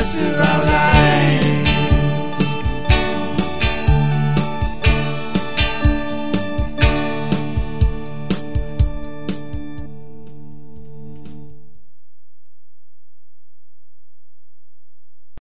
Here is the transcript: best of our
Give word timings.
best 0.00 0.22
of 0.22 0.34
our 0.34 0.69